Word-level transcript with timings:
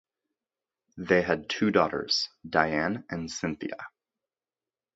They 0.97 1.21
had 1.21 1.47
two 1.47 1.69
daughters, 1.69 2.27
Diane 2.49 3.03
and 3.11 3.29
Cynthia. 3.31 3.77